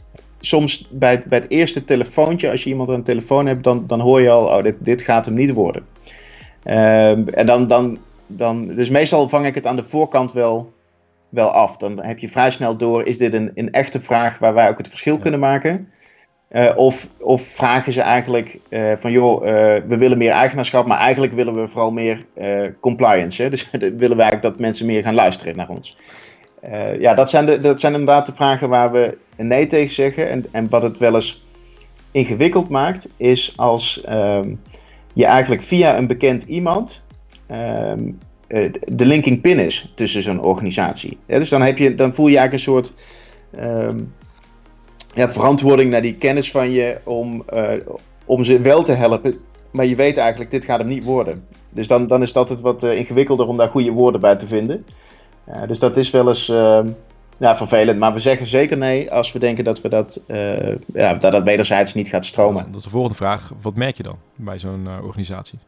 [0.41, 4.01] soms bij, bij het eerste telefoontje, als je iemand aan de telefoon hebt, dan, dan
[4.01, 5.87] hoor je al, oh, dit, dit gaat hem niet worden.
[6.65, 10.73] Um, en dan, dan, dan, dus meestal vang ik het aan de voorkant wel
[11.29, 11.77] wel af.
[11.77, 14.79] Dan heb je vrij snel door, is dit een, een echte vraag waar wij ook
[14.79, 15.93] het verschil kunnen maken?
[16.51, 19.51] Uh, of, of vragen ze eigenlijk uh, van joh, uh,
[19.89, 22.25] we willen meer eigenaarschap, maar eigenlijk willen we vooral meer
[22.81, 23.43] compliance.
[23.43, 23.51] Hè?
[23.51, 23.71] Dus
[24.03, 25.97] willen we eigenlijk dat mensen meer gaan luisteren naar ons.
[26.99, 30.31] ja, dat zijn, de, dat zijn inderdaad de vragen waar we nee tegen zeggen.
[30.31, 31.47] En, en wat het wel eens
[32.11, 34.61] ingewikkeld maakt, is als um,
[35.13, 37.03] je eigenlijk via een bekend iemand
[37.51, 38.19] um,
[38.87, 41.19] de linking pin is tussen zo'n organisatie.
[41.27, 42.93] Dus dan, heb je, dan voel je eigenlijk een soort.
[43.61, 44.13] Um,
[45.15, 47.73] ja, verantwoording naar die kennis van je om, uh,
[48.25, 49.39] om ze wel te helpen.
[49.71, 51.45] Maar je weet eigenlijk, dit gaat hem niet worden.
[51.71, 54.47] Dus dan, dan is dat het wat uh, ingewikkelder om daar goede woorden bij te
[54.47, 54.85] vinden.
[55.67, 56.47] Dus dat is wel eens
[57.39, 57.99] ja, vervelend.
[57.99, 60.21] Maar we zeggen zeker nee als we denken dat we dat,
[60.95, 62.67] ja, dat, dat wederzijds niet gaat stromen.
[62.67, 63.53] Dat is de volgende vraag.
[63.61, 65.59] Wat merk je dan bij zo'n organisatie?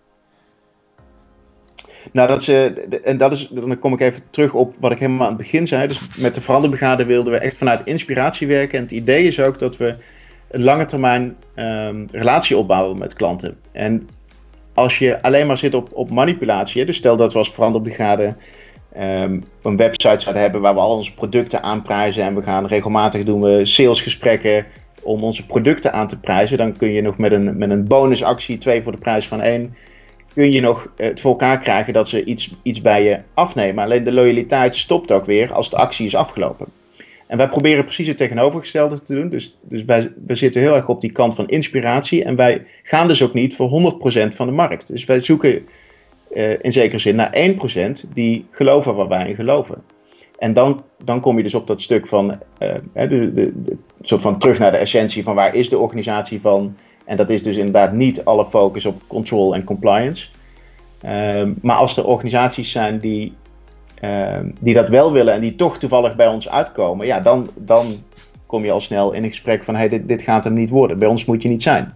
[2.12, 2.72] Nou, ze,
[3.04, 5.66] en dat is, dan kom ik even terug op wat ik helemaal aan het begin
[5.66, 5.88] zei.
[5.88, 8.78] Dus met de veranderbrigade wilden we echt vanuit inspiratie werken.
[8.78, 9.94] En het idee is ook dat we
[10.50, 13.56] een lange termijn um, relatie opbouwen met klanten.
[13.72, 14.08] En
[14.74, 18.34] als je alleen maar zit op, op manipulatie, dus stel dat we als veranderbrigade
[18.96, 23.24] um, een website zouden hebben waar we al onze producten aanprijzen en we gaan regelmatig
[23.24, 24.66] doen we salesgesprekken
[25.02, 28.58] om onze producten aan te prijzen, dan kun je nog met een, met een bonusactie,
[28.58, 29.74] twee voor de prijs van één,
[30.34, 33.84] kun je nog het voor elkaar krijgen dat ze iets, iets bij je afnemen.
[33.84, 36.66] Alleen de loyaliteit stopt ook weer als de actie is afgelopen.
[37.30, 39.28] En wij proberen precies het tegenovergestelde te doen.
[39.28, 42.24] Dus, dus wij, zitten heel erg op die kant van inspiratie.
[42.24, 43.94] En wij gaan dus ook niet voor
[44.30, 44.86] 100% van de markt.
[44.86, 45.66] Dus wij zoeken
[46.34, 47.36] uh, in zekere zin naar
[48.06, 49.82] 1% die geloven waar wij in geloven.
[50.38, 54.22] En dan, dan kom je dus op dat stuk van, uh, de, de, de, soort
[54.22, 56.76] van terug naar de essentie van waar is de organisatie van
[57.10, 60.28] en dat is dus inderdaad niet alle focus op control en compliance.
[61.06, 63.32] Um, maar als er organisaties zijn die,
[64.04, 67.86] um, die dat wel willen en die toch toevallig bij ons uitkomen, ja, dan, dan
[68.46, 70.98] kom je al snel in een gesprek van: hey, dit, dit gaat hem niet worden,
[70.98, 71.92] bij ons moet je niet zijn.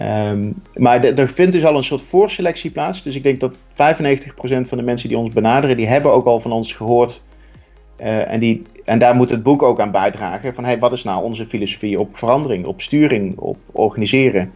[0.00, 3.02] Um, maar er vindt dus al een soort voorselectie plaats.
[3.02, 3.58] Dus ik denk dat 95%
[4.42, 7.24] van de mensen die ons benaderen, die hebben ook al van ons gehoord
[8.00, 10.54] uh, en, die, en daar moet het boek ook aan bijdragen.
[10.54, 14.52] Van hey, wat is nou onze filosofie op verandering, op sturing, op organiseren.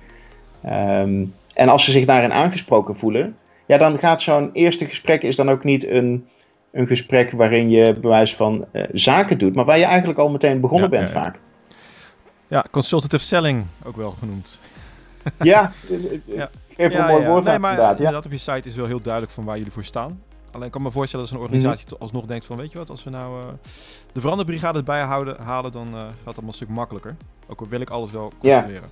[0.66, 5.36] Um, en als ze zich daarin aangesproken voelen, ja, dan gaat zo'n eerste gesprek is
[5.36, 6.26] dan ook niet een,
[6.70, 10.60] een gesprek waarin je bewijs van uh, zaken doet, maar waar je eigenlijk al meteen
[10.60, 11.38] begonnen ja, bent ja, vaak.
[12.48, 14.60] Ja, consultative selling ook wel genoemd.
[15.38, 15.72] ja,
[16.24, 16.50] ja.
[16.76, 17.98] geef een mooi woord nee, maar, inderdaad.
[17.98, 18.16] Ja.
[18.16, 20.20] op je site is wel heel duidelijk van waar jullie voor staan.
[20.54, 22.56] Alleen ik kan me voorstellen dat zo'n organisatie mm alsnog denkt van...
[22.56, 23.46] weet je wat, als we nou uh,
[24.12, 25.72] de veranderbrigade erbij houden, halen...
[25.72, 27.16] dan uh, gaat het allemaal een stuk makkelijker.
[27.46, 28.90] Ook al wil ik alles wel controleren.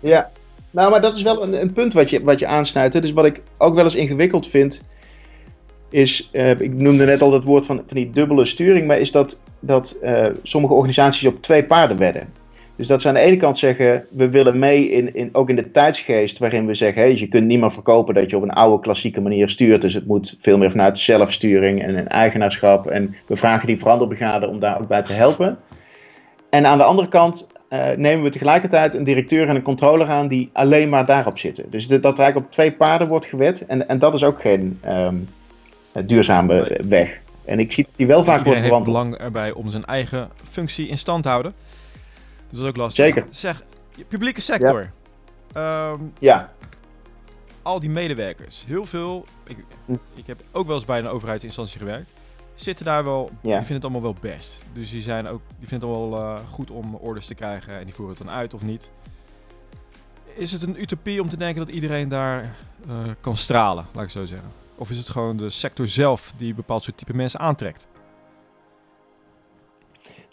[0.00, 0.08] Ja.
[0.08, 0.30] ja.
[0.70, 3.02] Nou, maar dat is wel een, een, punt wat je, wat je aansnijdt.
[3.02, 4.80] Dus wat ik ook wel eens ingewikkeld vind...
[5.90, 8.86] is, uh, ik noemde net al dat woord van, van die dubbele sturing...
[8.86, 9.96] maar is dat, dat
[10.42, 12.32] sommige organisaties op twee paarden wedden.
[12.76, 15.56] Dus dat ze aan de ene kant zeggen, we willen mee in, in, ook in
[15.56, 18.50] de tijdsgeest waarin we zeggen, hey, je kunt niet meer verkopen dat je op een
[18.50, 19.82] oude klassieke manier stuurt.
[19.82, 22.86] Dus het moet veel meer vanuit zelfsturing en een eigenaarschap.
[22.86, 25.58] En we vragen die veranderbrigade om daar ook bij te helpen.
[26.50, 30.28] En aan de andere kant uh, nemen we tegelijkertijd een directeur en een controller aan
[30.28, 31.64] die alleen maar daarop zitten.
[31.70, 33.66] Dus de, dat er eigenlijk op twee paarden wordt gewet.
[33.66, 35.28] En, en dat is ook geen um,
[36.06, 37.20] duurzame weg.
[37.44, 38.96] En ik zie dat die wel vaak wordt verwandeld.
[38.96, 41.52] heeft belang erbij om zijn eigen functie in stand te houden.
[42.48, 43.04] Dus dat is ook lastig.
[43.04, 43.26] Zeker.
[43.30, 43.62] Zeg,
[44.08, 44.90] publieke sector.
[45.52, 45.90] Ja.
[45.90, 46.52] Um, ja.
[47.62, 48.64] Al die medewerkers.
[48.66, 49.24] Heel veel.
[49.46, 49.92] Ik, hm.
[50.14, 52.12] ik heb ook wel eens bij een overheidsinstantie gewerkt.
[52.54, 53.30] Zitten daar wel.
[53.30, 53.40] Ja.
[53.40, 54.64] Die vinden het allemaal wel best.
[54.72, 57.78] Dus die, zijn ook, die vinden het wel uh, goed om orders te krijgen.
[57.78, 58.90] En die voeren het dan uit of niet.
[60.34, 62.56] Is het een utopie om te denken dat iedereen daar
[62.86, 64.48] uh, kan stralen, laat ik zo zeggen?
[64.74, 67.88] Of is het gewoon de sector zelf die bepaald soort type mensen aantrekt?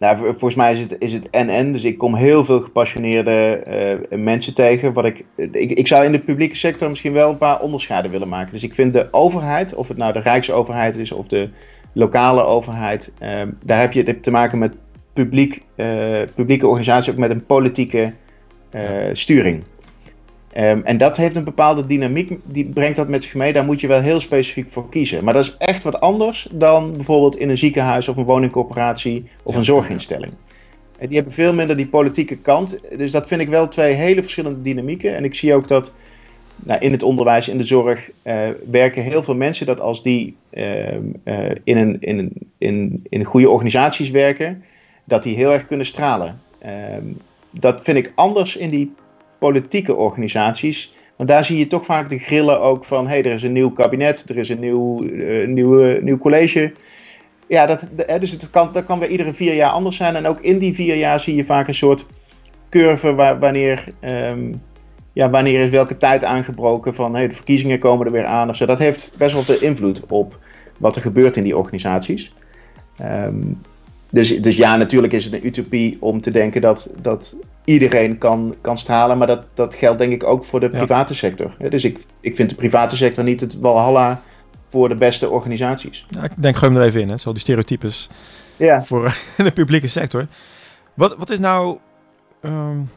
[0.03, 1.73] Nou, volgens mij is het, is het en-en.
[1.73, 3.63] Dus ik kom heel veel gepassioneerde
[4.11, 4.93] uh, mensen tegen.
[4.93, 8.27] Wat ik, ik, ik zou in de publieke sector misschien wel een paar onderscheiden willen
[8.27, 8.53] maken.
[8.53, 11.49] Dus ik vind de overheid, of het nou de Rijksoverheid is of de
[11.93, 14.75] lokale overheid, uh, daar heb je te maken met
[15.13, 15.87] publiek, uh,
[16.35, 18.13] publieke organisaties, ook met een politieke
[19.13, 19.63] sturing.
[20.57, 23.53] Um, en dat heeft een bepaalde dynamiek, die brengt dat met zich mee.
[23.53, 25.23] Daar moet je wel heel specifiek voor kiezen.
[25.23, 29.55] Maar dat is echt wat anders dan bijvoorbeeld in een ziekenhuis of een woningcorporatie of
[29.55, 30.31] een zorginstelling.
[30.97, 32.79] En die hebben veel minder die politieke kant.
[32.97, 35.15] Dus dat vind ik wel twee hele verschillende dynamieken.
[35.15, 35.93] En ik zie ook dat
[36.63, 38.35] nou, in het onderwijs, in de zorg, uh,
[38.71, 43.23] werken heel veel mensen dat als die uh, uh, in, een, in, een, in, in
[43.23, 44.63] goede organisaties werken,
[45.03, 46.41] dat die heel erg kunnen stralen.
[46.59, 47.05] Ehm,
[47.51, 48.93] dat vind ik anders in die
[49.43, 50.93] politieke organisaties.
[51.15, 53.51] Want daar zie je toch vaak de grillen ook van: hé, hey, er is een
[53.51, 56.73] nieuw kabinet, er is een nieuw, uh, nieuw, nieuw college.
[57.47, 57.81] ja, dat,
[58.19, 60.15] dus het kan, dat kan weer iedere vier jaar anders zijn.
[60.15, 62.05] En ook in die vier jaar zie je vaak een soort
[62.69, 64.61] curve waar, wanneer, um,
[65.13, 68.55] ja, wanneer is welke tijd aangebroken van hey, de verkiezingen komen er weer aan of
[68.55, 68.65] zo.
[68.65, 70.37] Dat heeft best wel veel invloed op
[70.79, 72.33] wat er gebeurt in die organisaties.
[73.01, 73.61] Um,
[74.09, 78.55] dus, dus ja, natuurlijk is het een utopie om te denken dat, dat iedereen kan,
[78.61, 79.17] kan stralen.
[79.17, 81.55] Maar dat, dat geldt denk ik ook voor de private sector.
[81.69, 84.21] Dus ik, ik vind de private sector niet het walhalla
[84.69, 86.05] voor de beste organisaties.
[86.21, 87.17] Ik denk gewoon er even in, hè?
[87.17, 88.09] zo die stereotypes
[88.57, 88.83] ja.
[88.83, 90.27] voor de publieke sector.
[90.93, 91.77] Wat, wat is nou...
[92.41, 92.89] Um,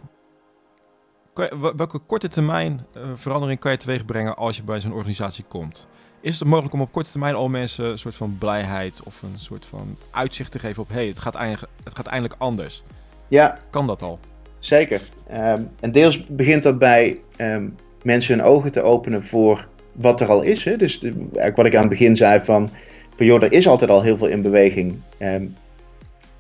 [1.77, 5.87] welke korte termijn uh, verandering kan je teweeg brengen als je bij zo'n organisatie komt?
[6.21, 9.39] Is het mogelijk om op korte termijn al mensen een soort van blijheid of een
[9.39, 11.39] soort van uitzicht te geven op hé, hey, het, gaat
[11.85, 12.83] het gaat eindelijk anders?
[13.29, 13.59] Ja.
[13.71, 14.19] Kan dat al?
[14.59, 15.01] Zeker.
[15.33, 20.29] Um, en deels begint dat bij um, mensen hun ogen te openen voor wat er
[20.29, 20.65] al is.
[20.65, 20.77] Hè?
[20.77, 22.69] Dus eigenlijk wat ik aan het begin zei van,
[23.17, 24.95] van joh, er is altijd al heel veel in beweging.
[25.19, 25.55] Um,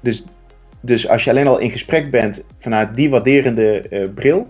[0.00, 0.24] dus,
[0.80, 4.46] dus als je alleen al in gesprek bent vanuit die waarderende uh, bril,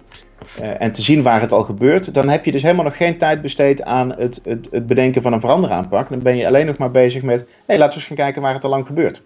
[0.60, 3.18] uh, en te zien waar het al gebeurt, dan heb je dus helemaal nog geen
[3.18, 6.08] tijd besteed aan het, het, het bedenken van een veranderaanpak.
[6.08, 8.42] Dan ben je alleen nog maar bezig met, hé, hey, laten we eens gaan kijken
[8.42, 9.22] waar het al lang gebeurt.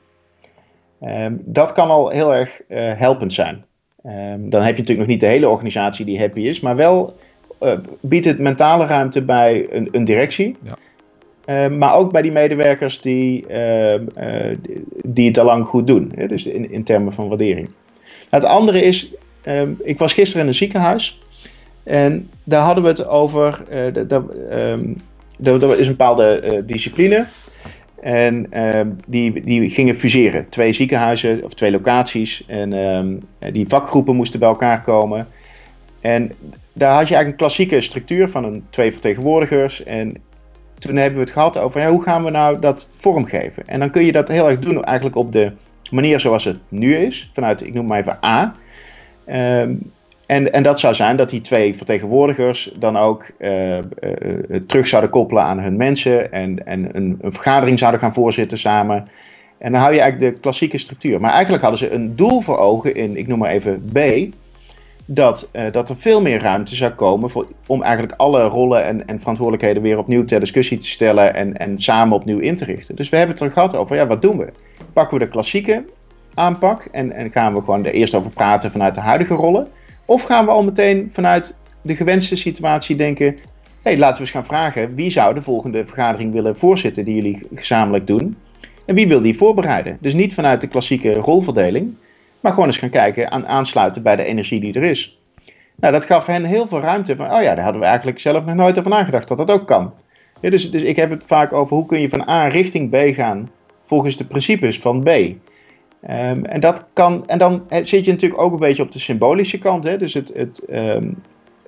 [1.31, 3.65] Dat kan al heel erg uh, helpend zijn.
[4.07, 7.17] Um, dan heb je natuurlijk nog niet de hele organisatie die happy is, maar wel
[7.63, 10.57] uh, biedt het mentale ruimte bij een, een directie.
[10.63, 10.79] Ja.
[11.47, 13.47] Uh, maar ook bij die medewerkers die,
[15.03, 16.13] die het al lang goed doen.
[16.15, 16.27] Hè?
[16.27, 17.71] Dus in, in termen van waardering.
[18.31, 19.13] Het andere is,
[19.83, 21.19] ik was gisteren in een ziekenhuis
[21.83, 23.63] en daar hadden we het over.
[23.71, 24.97] Um,
[25.43, 27.27] er is een bepaalde discipline.
[28.01, 30.49] En um, die, die gingen fuseren.
[30.49, 32.45] Twee ziekenhuizen of twee locaties.
[32.47, 35.27] En die vakgroepen moesten bij elkaar komen.
[36.01, 36.33] En
[36.73, 39.83] daar had je eigenlijk een klassieke structuur van een, twee vertegenwoordigers.
[39.85, 40.15] En
[40.79, 43.63] toen hebben we het gehad over ja, hoe gaan we nou dat vormgeven.
[43.67, 45.53] En dan kun je dat heel erg doen eigenlijk op de
[45.91, 47.31] manier zoals het nu is.
[47.35, 48.55] Vanuit, ik noem maar even A.
[49.63, 49.93] Um,
[50.31, 53.83] en, en dat zou zijn dat die twee vertegenwoordigers dan ook uh, uh,
[54.67, 59.09] terug zouden koppelen aan hun mensen en, en een, een, vergadering zouden gaan voorzitten samen.
[59.59, 61.21] En dan hou je eigenlijk de klassieke structuur.
[61.21, 63.99] Maar eigenlijk hadden ze een doel voor ogen in, ik noem maar even B,
[65.05, 69.19] dat, dat er veel meer ruimte zou komen voor, om eigenlijk alle rollen en, en
[69.19, 72.97] verantwoordelijkheden weer opnieuw ter discussie te stellen en, en samen opnieuw in te richten.
[72.97, 74.53] Dus we hebben het er gehad over, ja, wat doen we?
[74.93, 75.85] Pakken we de klassieke
[76.35, 79.69] aanpak en, en gaan we gewoon er eerst over praten vanuit de huidige rollen?
[80.11, 83.35] Of gaan we al meteen vanuit de gewenste situatie denken:
[83.83, 87.41] hey, laten we eens gaan vragen wie zou de volgende vergadering willen voorzitten die jullie
[87.55, 88.37] gezamenlijk doen?
[88.87, 89.99] En wie wil die voorbereiden?
[90.01, 91.95] Dus niet vanuit de klassieke rolverdeling,
[92.41, 95.19] maar gewoon eens gaan kijken aan aansluiten bij de energie die er is.
[95.77, 98.45] Nou, dat gaf hen heel veel ruimte van, oh ja, daar hadden we eigenlijk zelf
[98.45, 99.93] nog nooit over nagedacht dat dat ook kan.
[100.41, 103.51] Dus, dus ik heb het vaak over hoe kun je van A richting B gaan
[103.87, 105.11] volgens de principes van B.
[106.05, 109.59] Um, en, dat kan, en dan zit je natuurlijk ook een beetje op de symbolische
[109.59, 109.85] kant.
[109.85, 109.99] Hè?
[109.99, 111.23] Dus het, het, um,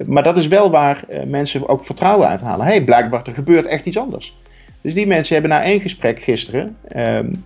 [0.07, 2.67] maar dat is wel waar uh, mensen ook vertrouwen uithalen.
[2.67, 4.37] Hey, blijkbaar er gebeurt echt iets anders.
[4.81, 7.45] Dus die mensen hebben na één gesprek gisteren um,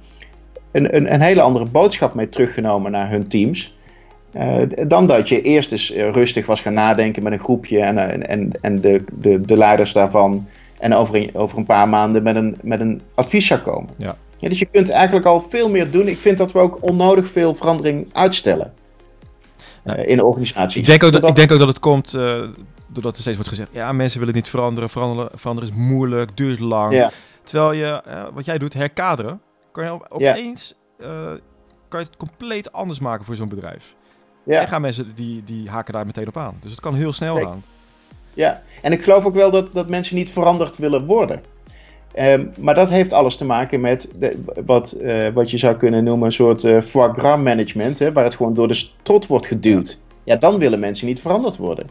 [0.73, 3.75] een, een, een, hele andere boodschap mee teruggenomen naar hun teams.
[4.37, 8.51] Uh, dan dat je eerst eens rustig was gaan nadenken met een groepje en, en,
[8.61, 10.47] en de, de, de leiders daarvan.
[10.79, 13.91] En over een, over een paar maanden met een, met een advies zou komen.
[13.97, 14.17] Ja.
[14.47, 16.09] Ja, dus je kunt eigenlijk al veel meer doen.
[16.09, 18.73] Ik vind dat we ook onnodig veel verandering uitstellen
[19.85, 20.81] uh, in de organisatie.
[20.81, 22.43] Ik denk ook dat, ik denk ook dat het komt uh,
[22.87, 24.91] doordat er steeds wordt gezegd: ja, mensen willen niet veranderen.
[24.91, 26.95] Veranderen, veranderen is moeilijk, duurt lang.
[26.95, 27.11] Ja.
[27.45, 29.41] Terwijl je, uh, wat jij doet, herkaderen,
[29.73, 31.39] kan je opeens ja.
[31.89, 33.95] kan je het compleet anders maken voor zo'n bedrijf.
[34.43, 34.61] Ja.
[34.61, 36.57] En gaan mensen die, die haken daar meteen op aan.
[36.61, 37.63] Dus het kan heel snel gaan.
[38.35, 41.41] Ja, en ik geloof ook wel dat, dat mensen niet veranderd willen worden.
[42.19, 46.05] Um, maar dat heeft alles te maken met de, wat, uh, wat je zou kunnen
[46.05, 49.47] noemen een soort uh, foie gras management, hè, waar het gewoon door de strot wordt
[49.47, 49.99] geduwd.
[50.25, 51.87] Ja, dan willen mensen niet veranderd worden.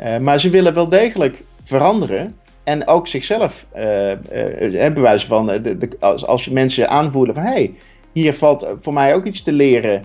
[0.00, 6.48] Uh, maar ze willen wel degelijk veranderen en ook zichzelf, wij van, de, als, als
[6.48, 7.74] mensen aanvoelen van hé, hey,
[8.12, 10.04] hier valt voor mij ook iets te leren,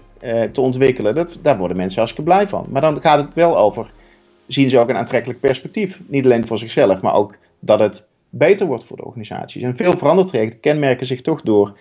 [0.52, 2.65] te ontwikkelen, dat, daar worden mensen hartstikke blij van.
[2.69, 3.91] Maar dan gaat het wel over,
[4.48, 6.00] zien ze ook een aantrekkelijk perspectief.
[6.08, 9.63] Niet alleen voor zichzelf, maar ook dat het beter wordt voor de organisaties.
[9.63, 11.78] En veel verandertrajecten kenmerken zich toch door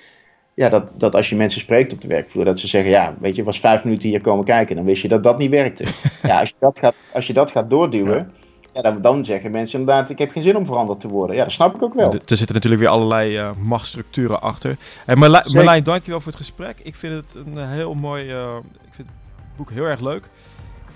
[0.59, 3.37] ja, dat, dat als je mensen spreekt op de werkvloer, dat ze zeggen, ja, weet
[3.37, 5.85] je, was vijf minuten hier komen kijken, dan wist je dat dat niet werkte.
[6.23, 8.33] ja, als je dat gaat, als je dat gaat doorduwen,
[8.73, 8.83] ja.
[8.83, 11.37] dan, dan, zeggen mensen inderdaad, ik heb geen zin om veranderd te worden.
[11.37, 12.13] Ja, dat snap ik ook wel.
[12.13, 14.77] Er zitten natuurlijk weer allerlei uh, machtsstructuren achter.
[15.07, 16.81] En Marlijn, Marlijn, dankjewel voor het gesprek.
[16.83, 18.57] Ik vind het een heel mooi, uh,
[18.87, 20.31] ik vind het boek heel erg leuk.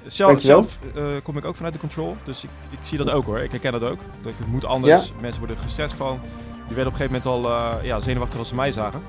[0.06, 3.24] Zelf, zelf uh, kom ik ook vanuit de control, dus ik, ik, zie dat ook
[3.24, 3.38] hoor.
[3.38, 3.98] Ik herken dat ook.
[4.22, 5.12] Dat het moet anders.
[5.20, 6.20] Mensen worden gestrest van.
[6.66, 9.02] Die werden op een gegeven moment al uh, ja, zenuwachtig als ze mij zagen.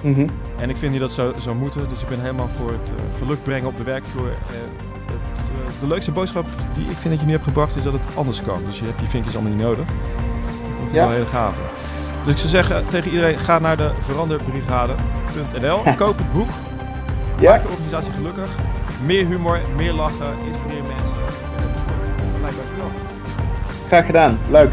[0.00, 0.28] Mhm.
[0.60, 3.42] En ik vind niet dat zo zou moeten, dus ik ben helemaal voor het geluk
[3.42, 4.32] brengen op de werkvloer.
[4.46, 5.50] Het,
[5.80, 8.42] de leukste boodschap die ik vind dat je nu hebt gebracht is dat het anders
[8.42, 8.64] kan.
[8.66, 9.86] Dus je hebt die vinkjes allemaal niet nodig.
[9.86, 11.04] Dat is ja.
[11.04, 11.58] wel hele gave.
[12.24, 16.48] Dus ik zou zeggen tegen iedereen, ga naar de veranderbrigade.nl, koop het boek,
[17.38, 17.50] ja.
[17.50, 18.50] maak de organisatie gelukkig,
[19.04, 21.18] meer humor, meer lachen, inspireer mensen.
[22.40, 22.90] Dankjewel.
[23.88, 24.70] Graag gedaan, leuk.